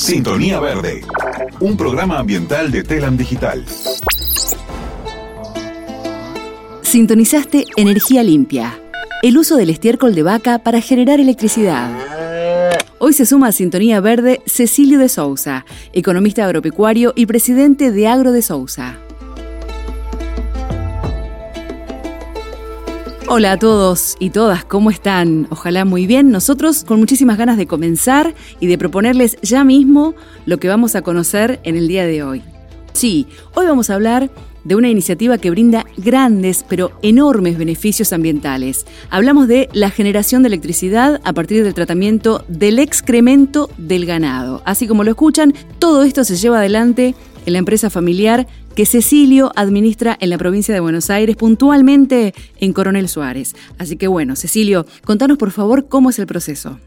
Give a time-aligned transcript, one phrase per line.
[0.00, 1.02] Sintonía Verde,
[1.60, 3.66] un programa ambiental de Telam Digital.
[6.80, 8.80] Sintonizaste Energía Limpia,
[9.22, 11.90] el uso del estiércol de vaca para generar electricidad.
[12.98, 18.32] Hoy se suma a Sintonía Verde Cecilio de Sousa, economista agropecuario y presidente de Agro
[18.32, 18.98] de Sousa.
[23.32, 25.46] Hola a todos y todas, ¿cómo están?
[25.50, 26.32] Ojalá muy bien.
[26.32, 30.16] Nosotros con muchísimas ganas de comenzar y de proponerles ya mismo
[30.46, 32.42] lo que vamos a conocer en el día de hoy.
[32.92, 34.32] Sí, hoy vamos a hablar
[34.64, 38.84] de una iniciativa que brinda grandes pero enormes beneficios ambientales.
[39.10, 44.60] Hablamos de la generación de electricidad a partir del tratamiento del excremento del ganado.
[44.64, 47.14] Así como lo escuchan, todo esto se lleva adelante
[47.46, 52.72] en la empresa familiar que Cecilio administra en la provincia de Buenos Aires, puntualmente en
[52.72, 53.54] Coronel Suárez.
[53.78, 56.78] Así que bueno, Cecilio, contanos por favor cómo es el proceso.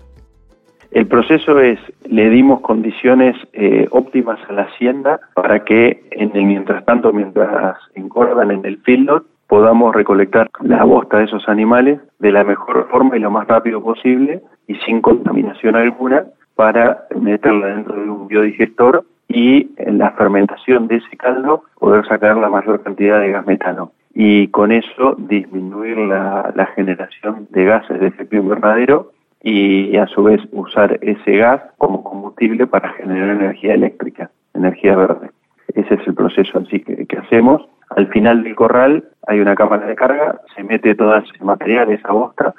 [0.92, 6.46] El proceso es, le dimos condiciones eh, óptimas a la hacienda para que en el
[6.46, 12.32] mientras tanto, mientras engordan en el field podamos recolectar la bosta de esos animales de
[12.32, 17.96] la mejor forma y lo más rápido posible y sin contaminación alguna para meterla dentro
[17.96, 23.20] de un biodigestor y en la fermentación de ese caldo poder sacar la mayor cantidad
[23.20, 29.12] de gas metano y con eso disminuir la, generación de gases de efecto invernadero
[29.42, 35.32] y a su vez usar ese gas como combustible para generar energía eléctrica, energía verde.
[35.74, 37.68] Ese es el proceso así que, que hacemos.
[37.90, 42.12] Al final del corral hay una cámara de carga, se mete todo ese material, esa
[42.12, 42.54] bosta,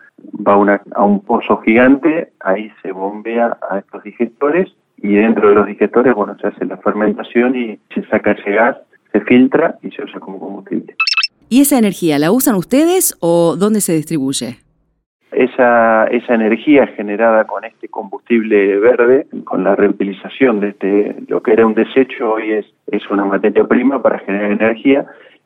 [0.46, 5.66] va a un pozo gigante, ahí se bombea a estos digestores y dentro de los
[5.66, 8.78] digestores, bueno, se hace la fermentación y se saca ese gas,
[9.12, 10.96] se filtra y se usa como combustible.
[11.50, 14.56] ¿Y esa energía la usan ustedes o dónde se distribuye?
[15.30, 21.52] Esa, esa energía generada con este combustible verde, con la reutilización de este, lo que
[21.52, 25.04] era un desecho, hoy es, es una materia prima para generar energía,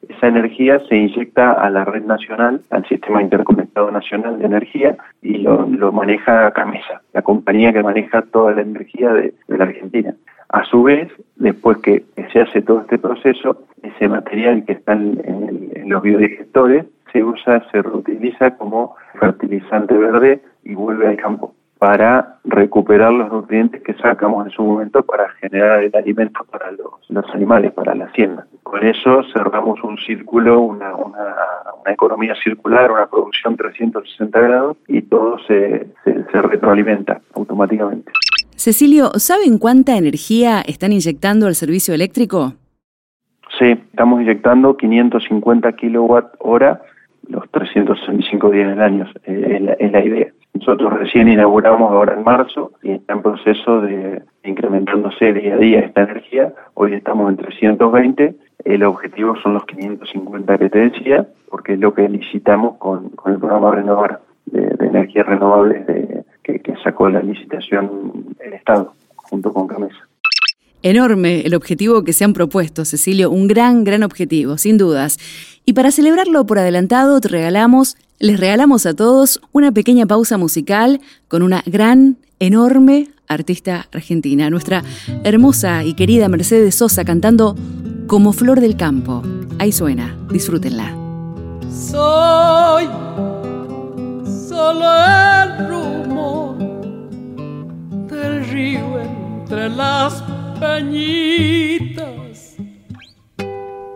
[0.09, 5.39] esa energía se inyecta a la red nacional, al sistema interconectado nacional de energía y
[5.39, 10.15] lo, maneja Camesa, la compañía que maneja toda la energía de, la Argentina.
[10.49, 15.21] A su vez, después que se hace todo este proceso, ese material que está en,
[15.27, 22.39] en los biodigestores se usa, se reutiliza como fertilizante verde y vuelve al campo para
[22.45, 27.73] recuperar los nutrientes que sacamos en su momento para generar el alimento para los, animales,
[27.73, 28.47] para la hacienda.
[28.63, 30.93] Con eso cerramos un círculo, una,
[31.87, 38.13] economía circular, una producción 360 grados y todo se, se retroalimenta automáticamente.
[38.57, 42.55] Cecilio, ¿saben cuánta energía están inyectando al servicio eléctrico?
[43.59, 46.83] Sí, estamos inyectando 550 kilowatt hora
[47.29, 50.33] los 365 días del año, eh, es, la, idea.
[50.59, 55.79] Nosotros recién inauguramos ahora en marzo y está en proceso de incrementándose día a día
[55.81, 56.53] esta energía.
[56.75, 58.35] Hoy estamos en 320.
[58.65, 63.39] El objetivo son los 550 que te decía, porque es lo que licitamos con, el
[63.39, 65.87] programa Renovar de, energías renovables
[66.43, 70.08] que, que sacó la licitación el Estado junto con Camesa.
[70.83, 75.19] Enorme el objetivo que se han propuesto, Cecilio, un gran, gran objetivo, sin dudas.
[75.65, 81.01] Y para celebrarlo por adelantado, te regalamos, les regalamos a todos una pequeña pausa musical
[81.27, 84.85] con una gran, enorme artista argentina, nuestra
[85.25, 87.57] hermosa y querida Mercedes Sosa cantando
[88.07, 89.23] Como Flor del Campo.
[89.59, 90.97] Ahí suena, disfrútenla.
[91.71, 92.87] Soy
[94.49, 94.87] solo
[95.43, 96.57] el rumor
[98.09, 100.23] del río entre las
[100.61, 102.57] peñitas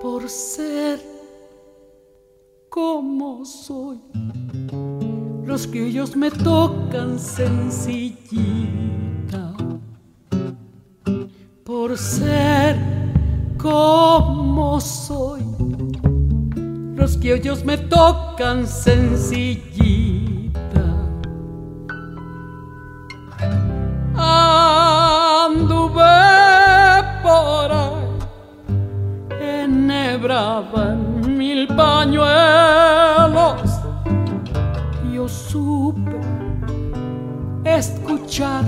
[0.00, 1.00] por ser
[2.68, 3.98] como soy.
[5.44, 8.62] Los que ellos me tocan sencillita
[11.64, 12.76] por ser
[13.58, 15.42] como soy.
[16.94, 19.72] Los que ellos me tocan sencillita.
[24.14, 26.41] Anduve por
[27.70, 28.12] ahí
[29.40, 33.62] enhebraba en mil pañuelos.
[35.12, 36.20] Yo supe
[37.64, 38.64] escuchar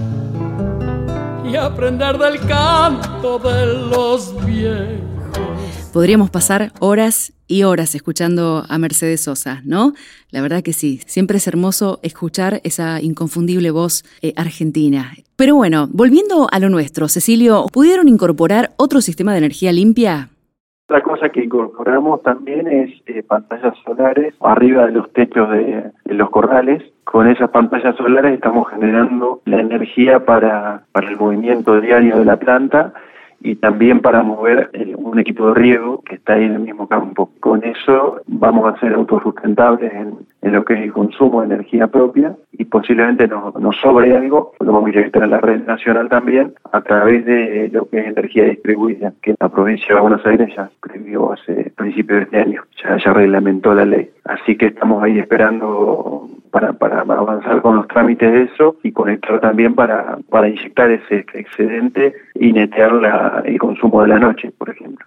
[1.45, 5.14] y aprender del canto de los viejos.
[5.95, 9.93] Podríamos pasar horas y horas escuchando a Mercedes Sosa, ¿no?
[10.33, 15.13] La verdad que sí, siempre es hermoso escuchar esa inconfundible voz eh, argentina.
[15.37, 20.31] Pero bueno, volviendo a lo nuestro, Cecilio, ¿pudieron incorporar otro sistema de energía limpia?
[20.89, 26.29] Otra cosa que incorporamos también es eh, pantallas solares arriba de los techos de, los
[26.31, 26.83] corrales.
[27.05, 32.37] Con esas pantallas solares estamos generando la energía para, para el movimiento diario de la
[32.37, 32.93] planta
[33.45, 37.31] y también para mover un equipo de riego que está ahí en el mismo campo.
[37.41, 40.17] Con eso vamos a ser autosustentables en,
[40.51, 44.73] lo que es el consumo de energía propia y posiblemente nos, nos sobre algo, lo
[44.73, 48.45] vamos a inyectar a la red nacional también a través de lo que es energía
[48.45, 52.97] distribuida, que la provincia de Buenos Aires ya escribió hace principios de este año, ya,
[52.97, 54.11] ya reglamentó la ley.
[54.25, 59.41] Así que estamos ahí esperando para, para, avanzar con los trámites de eso y conectar
[59.41, 64.71] también para, para inyectar ese excedente y netear la, el consumo de la noche, por
[64.71, 65.05] ejemplo.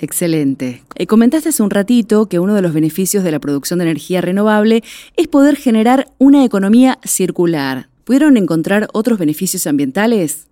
[0.00, 0.82] Excelente.
[0.94, 4.20] Eh, comentaste hace un ratito que uno de los beneficios de la producción de energía
[4.20, 4.82] renovable
[5.16, 7.86] es poder generar una economía circular.
[8.06, 10.48] ¿Pudieron encontrar otros beneficios ambientales?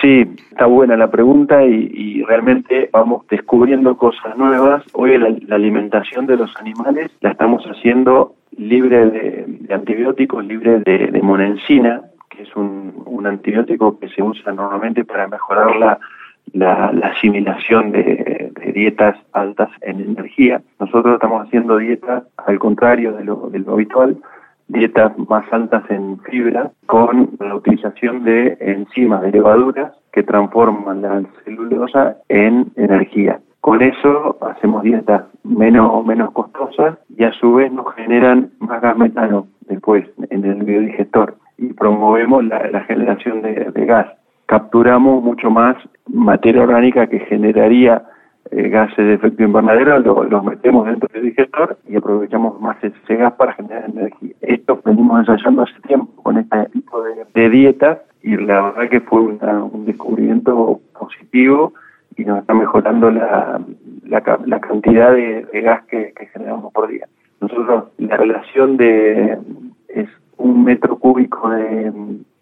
[0.00, 4.82] Sí, está buena la pregunta y, realmente vamos descubriendo cosas nuevas.
[4.94, 12.02] Hoy la, alimentación de los animales la estamos haciendo libre de, antibióticos, libre de, monencina,
[12.28, 12.94] que es un,
[13.26, 15.98] antibiótico que se usa normalmente para mejorar la,
[16.52, 20.62] la, asimilación de, dietas altas en energía.
[20.78, 24.16] Nosotros estamos haciendo dietas al contrario de lo, de lo habitual,
[24.68, 31.22] dietas más altas en fibra con la utilización de enzimas, de levaduras que transforman la
[31.44, 33.40] celulosa en energía.
[33.66, 38.96] Con eso hacemos dietas menos, menos costosas y a su vez nos generan más gas
[38.96, 44.06] metano después en el biodigestor y promovemos la, generación de, gas.
[44.46, 45.74] Capturamos mucho más
[46.06, 48.04] materia orgánica que generaría
[48.52, 53.32] eh, gases de efecto invernadero, los metemos dentro del digestor y aprovechamos más ese gas
[53.32, 54.32] para generar energía.
[54.42, 59.22] Esto venimos ensayando hace tiempo con este tipo de, dietas y la verdad que fue
[59.22, 61.72] un descubrimiento positivo
[62.16, 63.60] y nos está mejorando la,
[64.04, 67.06] la, cantidad de, gas que, generamos por día.
[67.40, 69.38] Nosotros, la relación de
[69.88, 70.08] es
[70.38, 71.92] un metro cúbico de,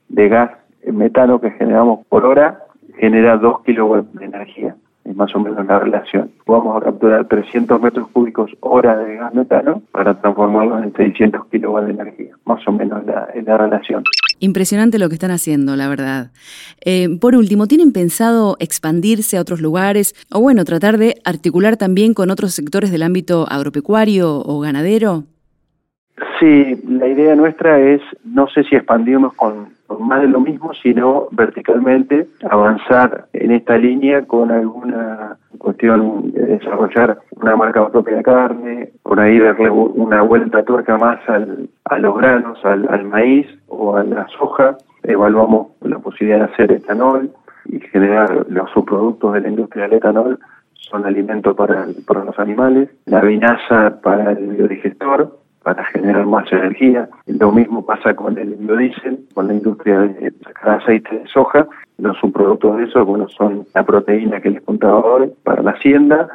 [0.09, 0.51] de gas
[0.87, 2.61] metano que generamos por hora
[2.99, 6.31] genera dos kilowatts de energía es más o menos la relación.
[6.47, 11.87] Vamos a capturar 300 metros cúbicos hora de gas metano para transformarlos en 600 kilowatts
[11.87, 14.03] de energía, más o menos la, la relación.
[14.41, 16.33] Impresionante lo que están haciendo, la verdad.
[16.85, 22.13] Eh, por último, ¿tienen pensado expandirse a otros lugares o bueno, tratar de articular también
[22.13, 25.25] con otros sectores del ámbito agropecuario o ganadero?
[26.39, 31.29] Sí, la idea nuestra es, no sé si expandirnos con más de lo mismo, sino
[31.31, 35.24] verticalmente avanzar en esta línea con alguna
[35.65, 41.19] cuestión de desarrollar una marca propia de carne, por ahí darle una vuelta tuerca más
[41.29, 44.77] al, a los granos, al, maíz o a la soja.
[45.03, 47.31] Evaluamos la posibilidad de hacer etanol
[47.67, 50.39] y generar los subproductos de la industria del etanol
[50.75, 57.09] son alimentos para, para los animales, la vinaza para el biodigestor, para generar más energía.
[57.27, 61.67] Lo mismo pasa con el biodiesel, con la industria de sacar aceite de soja.
[61.99, 66.29] Los subproductos de eso, bueno, son la proteína que les contaba hoy para la hacienda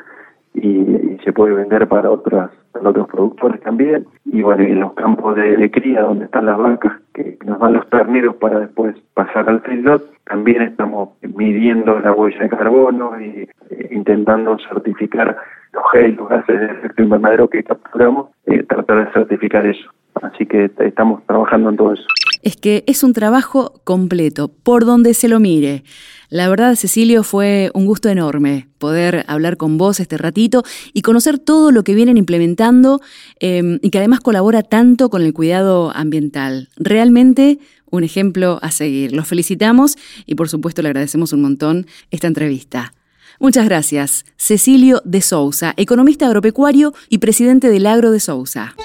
[0.54, 4.08] y, se puede vender para otras otros productores también.
[4.26, 7.88] Y bueno, en los campos de, cría donde están las vacas que nos dan los
[7.90, 13.48] terneros para después pasar al feedlot, también estamos midiendo la huella de carbono eh,
[13.92, 15.36] intentando certificar
[15.74, 19.90] los gel, los gases de efecto invernadero que capturamos, eh, tratar de certificar eso.
[20.22, 22.04] Así que estamos trabajando en todo eso.
[22.42, 25.84] Es que es un trabajo completo, por donde se lo mire.
[26.30, 31.38] La verdad, Cecilio, fue un gusto enorme poder hablar con vos este ratito y conocer
[31.38, 33.02] todo lo que vienen implementando
[33.40, 36.70] em, y que además colabora tanto con el cuidado ambiental.
[36.78, 37.60] Realmente
[37.92, 39.12] un ejemplo a seguir.
[39.12, 42.94] Los felicitamos y por supuesto le agradecemos un montón esta entrevista.
[43.40, 44.26] Muchas gracias.
[44.36, 48.76] Cecilio de Sousa, economista agropecuario y presidente del Agro de Sousa.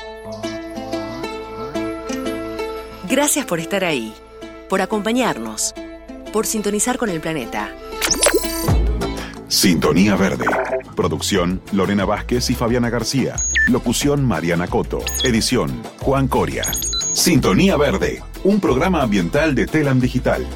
[3.08, 4.14] Gracias por estar ahí,
[4.68, 5.74] por acompañarnos,
[6.32, 7.68] por sintonizar con el planeta.
[9.48, 10.46] Sintonía Verde.
[10.96, 13.34] Producción Lorena Vázquez y Fabiana García.
[13.68, 15.00] Locución Mariana Coto.
[15.24, 16.64] Edición Juan Coria.
[17.12, 20.46] Sintonía Verde, un programa ambiental de Telam Digital.